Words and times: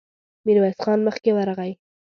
ميرويس 0.45 0.77
خان 0.83 0.99
مخکې 1.07 1.29
ورغی. 1.33 1.71